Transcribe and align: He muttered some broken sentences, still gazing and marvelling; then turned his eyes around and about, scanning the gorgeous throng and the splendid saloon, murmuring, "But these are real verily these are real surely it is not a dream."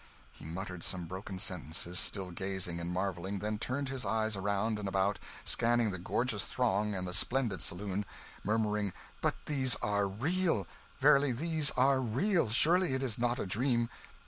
He 0.31 0.45
muttered 0.45 0.81
some 0.81 1.05
broken 1.05 1.37
sentences, 1.37 1.99
still 1.99 2.31
gazing 2.31 2.79
and 2.79 2.91
marvelling; 2.91 3.37
then 3.37 3.59
turned 3.59 3.89
his 3.89 4.03
eyes 4.03 4.35
around 4.35 4.79
and 4.79 4.87
about, 4.87 5.19
scanning 5.43 5.91
the 5.91 5.99
gorgeous 5.99 6.43
throng 6.43 6.95
and 6.95 7.07
the 7.07 7.13
splendid 7.13 7.61
saloon, 7.61 8.05
murmuring, 8.43 8.93
"But 9.21 9.35
these 9.45 9.75
are 9.75 10.07
real 10.07 10.65
verily 10.97 11.31
these 11.33 11.69
are 11.77 12.01
real 12.01 12.49
surely 12.49 12.95
it 12.95 13.03
is 13.03 13.19
not 13.19 13.37
a 13.37 13.45
dream." 13.45 13.89